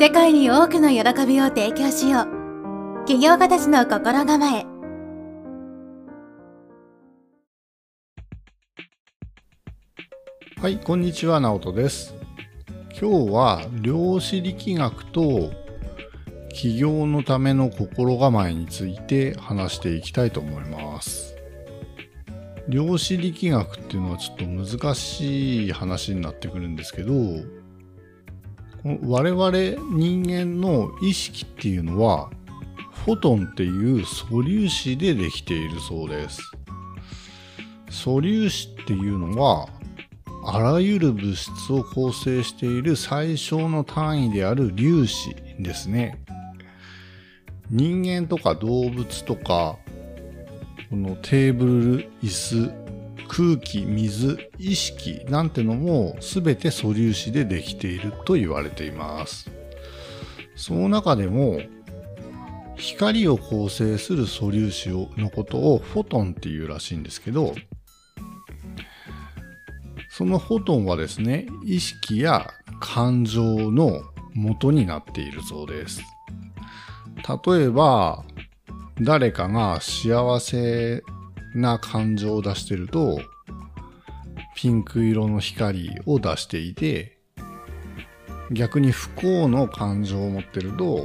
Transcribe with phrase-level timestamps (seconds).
[0.00, 3.04] 世界に多くの喜びを提供しよう。
[3.04, 4.64] 起業家たちの心構え。
[10.62, 12.14] はいこんにちは直人です。
[12.90, 15.50] 今日は量子力学と
[16.54, 21.34] 起業のための心構えについて話していきたいと思います。
[22.68, 27.12] 量子力学っていうのはちょっと難しい話になってくるんですけど
[28.84, 29.50] 我々
[29.92, 32.30] 人間の意識っていうのは
[33.04, 36.40] フォトンっていう素粒子でできているそうです。
[37.90, 39.68] 素粒子っていうのは
[40.44, 46.18] あらゆる物質を構成している最小の単位である粒子ですね。
[47.70, 49.76] 人間とか動物とか
[50.88, 52.87] このテーブル椅子
[53.28, 59.50] 空気水意識なんてのも全て素粒子でできていると言われています。
[60.56, 61.60] その中でも
[62.76, 67.54] 光を構成する素粒子のことをフォトンっていうらしいんですけど
[70.10, 72.50] そのフォトンはですね意識や
[72.80, 74.02] 感情の
[74.34, 76.00] 元になっているそうです。
[77.46, 78.24] 例えば
[79.00, 81.02] 誰かが幸せ
[81.54, 83.20] な感情を出してると
[84.56, 87.18] ピンク色の光を出していて
[88.50, 91.04] 逆に不幸の感情を持ってると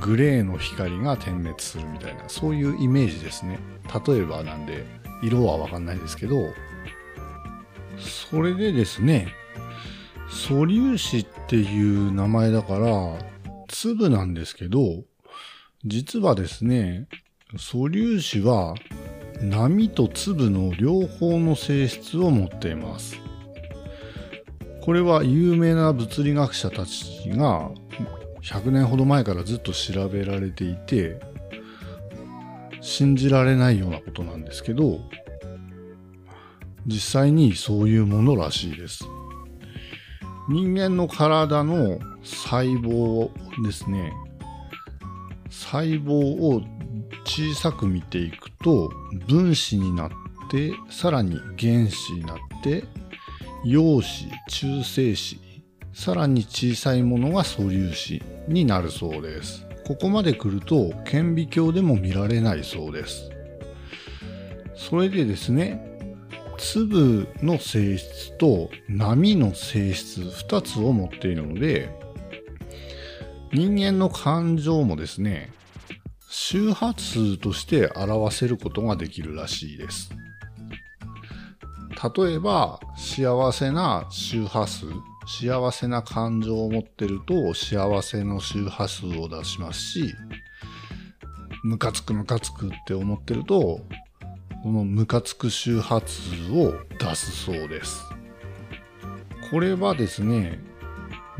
[0.00, 3.58] グレーの光が点滅するみたいなそういうイメージですね。
[4.06, 4.84] 例えばなんで
[5.22, 6.36] 色はわかんないですけど
[7.98, 9.28] それでですね
[10.28, 13.18] 素粒子っていう名前だから
[13.68, 15.04] 粒なんですけど
[15.84, 17.06] 実はですね
[17.56, 18.74] 素粒子は
[19.40, 23.18] 波と粒の両方の性質を持っています。
[24.82, 27.70] これは有名な物理学者たちが
[28.42, 31.18] 100年ほど前からずっと調べられていて
[32.80, 35.00] 信じられないようなことなんですけど
[36.86, 39.04] 実際にそういうものらしいです。
[40.48, 43.30] 人間の体の細胞
[43.64, 44.12] ですね
[45.50, 46.62] 細胞を
[47.24, 48.90] 小さく見ていくと
[49.26, 50.10] 分子になっ
[50.50, 52.84] てさらに原子になって
[53.64, 55.38] 陽子中性子
[55.92, 59.64] さらに小さいものが素粒子になるそうです。
[59.86, 63.30] ここまで来ると顕微鏡でも見られないそうです。
[64.74, 65.98] それでですね
[66.58, 71.88] 粒の性質と波の性質2つを持っているので
[73.52, 75.50] 人間の感情もですね
[76.38, 80.10] 周波数として表せることができるらしいです。
[82.18, 84.84] 例えば幸せな周波数
[85.26, 90.14] 幸せな感情を持ってると幸せの周波数を出しますし
[91.64, 93.80] ムカつくムカつくって思ってると
[94.62, 98.02] このムカつく周波数を出すそうです。
[99.50, 100.60] これはですね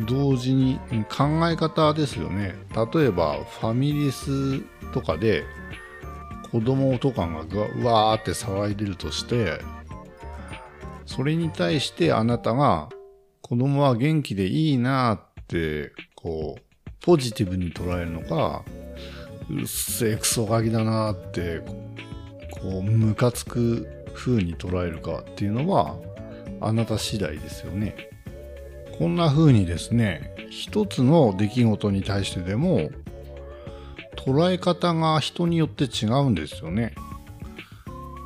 [0.00, 2.54] 同時に考え方ですよね
[2.94, 4.60] 例えばファミリス
[4.92, 5.44] とかで
[6.52, 9.60] 子供とかがうわーって騒いでるとして
[11.06, 12.88] それに対してあなたが
[13.40, 18.64] 子供は元気でいいなってこうポジティブに捉えるのか
[19.48, 21.60] うっせえクソガキだなって
[22.50, 25.96] こうムカつく風に捉えるかっていうのは
[26.60, 28.15] あなた次第ですよね。
[28.98, 32.90] こんな風にですね、一つの出来事に対してでも
[34.16, 36.94] 捉え方が人によって違うんですよね。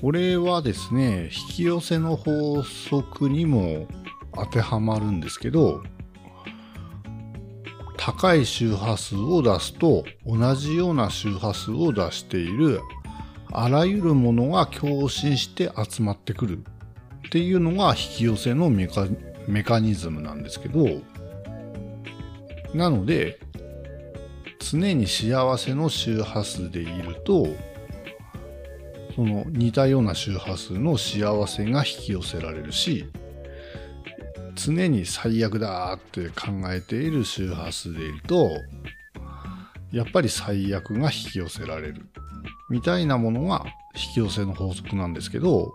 [0.00, 3.86] これはですね、引き寄せの法則にも
[4.34, 5.82] 当てはまるんですけど、
[7.96, 12.80] 高い周波数を出すと同じような周波数を出している
[13.50, 19.06] あらゆるものが共振して集まってくるっていうのが引き寄せのメカ
[19.46, 20.86] メカニズムなんですけど
[22.74, 23.38] なので
[24.58, 27.46] 常に幸せの周波数でいると
[29.14, 33.10] その似たような周波数の幸せが引き寄せられるし
[34.56, 38.50] 常に最悪だって考えている周波数でいると
[39.94, 42.08] やっぱり最悪が引き寄せられる。
[42.68, 43.64] みたいなものが
[43.94, 45.72] 引き寄せの法則なんですけど、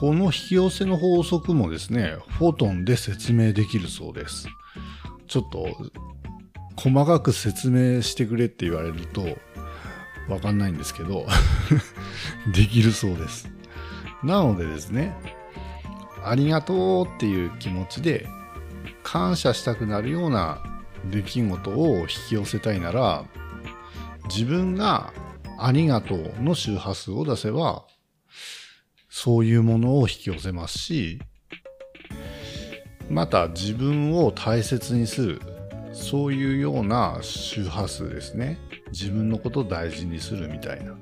[0.00, 4.48] この引き寄せの法則もですね、フォトンで説明できるそうです。
[5.26, 5.68] ちょっと、
[6.76, 9.38] 細かく説明してくれって言われると、
[10.28, 11.26] わかんないんですけど
[12.52, 13.50] できるそうです。
[14.22, 15.14] なのでですね、
[16.24, 18.26] ありがとうっていう気持ちで、
[19.02, 20.58] 感謝したくなるような
[21.10, 23.24] 出来事を引き寄せたいなら
[24.28, 25.12] 自分が
[25.58, 27.84] ありがとうの周波数を出せば
[29.16, 31.20] そういうものを引き寄せますし
[33.08, 35.40] また自分を大切にする
[35.92, 38.58] そういうような周波数ですね。
[38.90, 40.96] 自分のことを大事にするみたいな。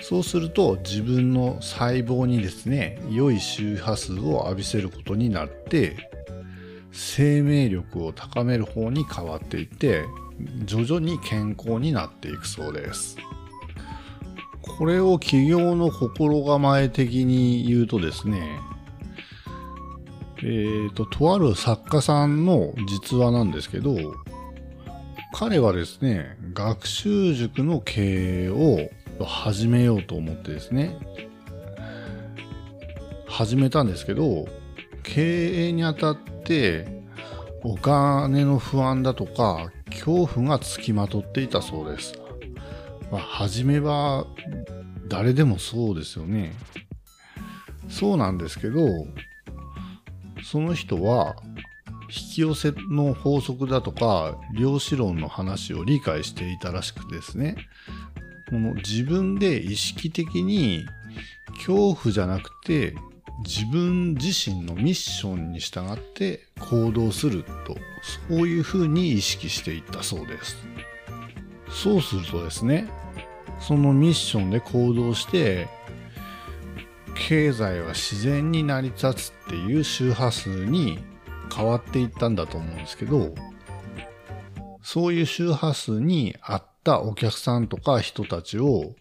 [0.00, 6.08] そうすると自分の細胞にですね良い周波数を浴びせることになって
[6.92, 10.06] 生命力を高める方に変わっていって
[10.64, 13.18] 徐々に健康になっていくそうです。
[14.78, 18.60] これを企業の心構え的に言うとですね
[20.42, 23.94] えーと、とある作家さんの実話なんですけど
[25.34, 28.88] 彼はですね学習塾の経営を
[29.24, 30.96] 始めようと思ってですね
[33.28, 34.46] 始めたんですけど
[35.02, 37.02] 経営にあたって
[37.62, 42.29] お金の不安だとか恐怖がつきまとっていたそうです。
[43.10, 44.26] まあ、初めは
[45.08, 46.52] 誰でもそうですよね。
[47.88, 48.86] そうなんですけど、
[50.44, 51.36] その人は
[52.08, 57.56] 引き寄せの法則だとか量子論の話を理解していたらしくですね、
[58.48, 60.84] この自分で意識的に
[61.54, 62.94] 恐怖じゃなくて
[63.44, 67.76] 自分自身のミッションに従って行動すると
[68.28, 70.56] そういうふうに意識していったそうです
[71.70, 72.90] そうするとですね
[73.60, 75.68] そのミッションで行動して
[77.14, 80.98] 経済は自然に成り立つっていう周波数に
[81.54, 83.34] 変わっていったんだと思うんですけど
[84.82, 88.94] そういう周波数に合ったお客さんとか人たちを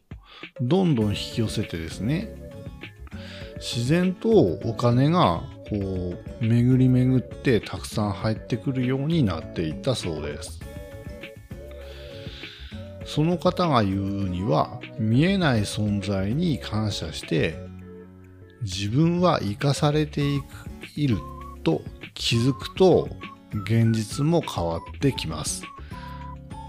[0.61, 2.35] どんどん引き寄せてですね
[3.55, 5.75] 自然とお金がこ
[6.41, 10.59] う巡り巡ってたくさん入ってくるようになっていったそうです。
[13.09, 17.55] その方が言うには見えない存在に感謝して
[18.61, 20.45] 自分は生かされていく
[20.95, 21.17] いる
[21.63, 21.81] と
[22.13, 23.09] 気づくと
[23.65, 25.63] 現実も変わってきます。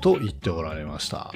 [0.01, 1.31] と言っておられました。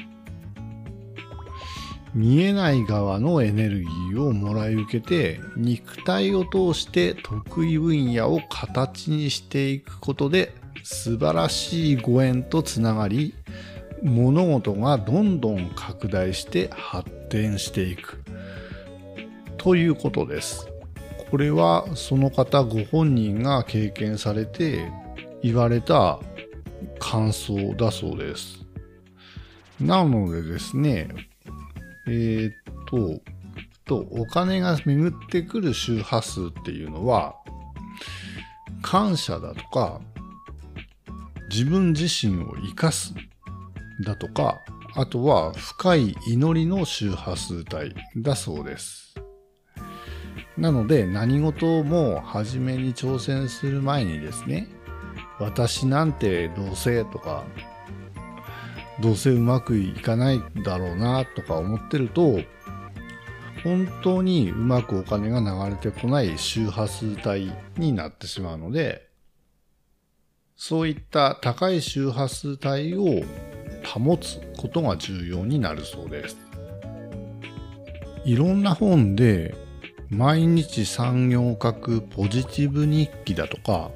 [2.15, 13.35] 見えない側のエネルギーをもらい受けて肉体を通して得意分野を形にしていくことで素晴らしいご縁とつながり
[14.05, 18.23] 物事がどんどん拡大して発展していく
[19.57, 20.69] ということです。
[21.31, 24.93] これはその方ご本人が経験されて
[25.43, 26.21] 言われた
[26.99, 28.65] 感想だそうです。
[29.81, 31.09] なのでですね、
[32.07, 32.55] えー、っ
[32.87, 33.21] と、
[33.85, 37.35] と、お金が巡ってくる周波数っていうのは、
[38.83, 40.01] 感謝だとか、
[41.51, 43.15] 自分自身を生かす
[44.01, 44.63] だとか、
[44.95, 49.15] あとは深い祈りの周波数帯だそうです。
[50.57, 54.69] なので何事も初めに挑戦する前にですね、
[55.39, 57.45] 私なんてどうせとか、
[59.01, 62.41] どうせうまくいかないだろうなとか思ってると
[63.65, 69.09] 本当にうまくお金が流れてこない周波数帯になってしまうので
[70.57, 73.25] そういった高い周波数帯を
[73.85, 76.37] 保つことが重要になるそうです。
[78.25, 79.55] いろんな本で
[80.11, 83.91] 毎日産業を書くポジティブ日記だとか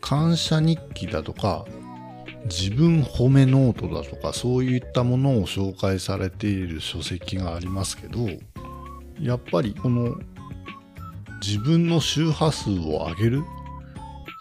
[0.00, 1.64] 感謝日記だとか
[2.44, 8.28] 自分褒めノートだとかそういったものを紹介されている書籍がありますけど
[9.20, 10.16] やっぱりこの
[11.40, 13.42] 自分の周波数を上げる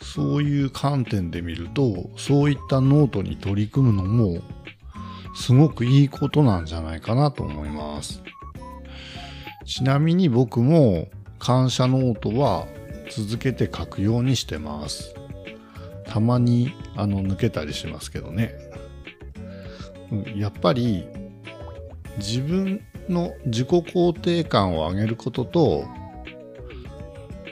[0.02, 4.42] そういう観点で見るとそういったノートに取り組むのも
[5.39, 8.22] すごくいいことなんじゃないかなと思います。
[9.65, 11.08] ちなみに僕も
[11.39, 12.65] 感謝ノートは
[13.10, 15.13] 続けて書くようにしてます。
[16.06, 18.53] たまにあの抜けたりしますけどね、
[20.36, 21.06] やっぱり
[22.17, 25.86] 自分の自己肯定感を上げることと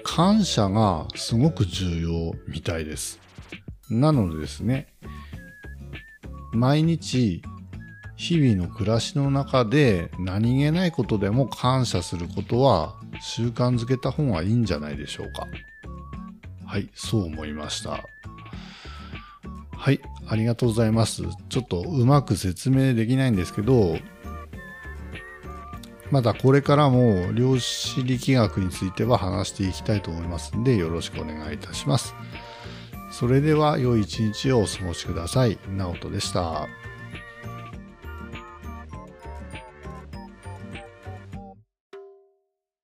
[0.04, 3.20] 感謝がすごく重要みたいです。
[3.90, 4.88] なのでですね、
[6.52, 7.42] 毎日
[8.18, 15.48] 日々の暮らしの中で何気ないことでも感謝することは習慣づけた方がいいんじゃないでしょうか。
[16.66, 18.04] はい、そう思いました。
[19.72, 21.24] はい、ありがとうございます。
[21.50, 23.98] ちょっとうまく説明できないんですけど、
[26.12, 32.16] まだこれからも量子力学については話していきたいと思いますんで、よろしくお願いいたします。
[33.12, 35.58] それでは良い一日をお過ごしください。
[35.70, 36.68] 直人でした。